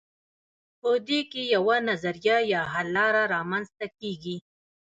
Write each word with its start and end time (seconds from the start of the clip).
په 0.79 0.89
دې 1.07 1.19
کې 1.31 1.41
یوه 1.55 1.77
نظریه 1.89 2.37
یا 2.53 2.61
حل 2.73 2.87
لاره 2.97 3.23
رامیینځته 3.33 3.85
کیږي. 3.99 4.37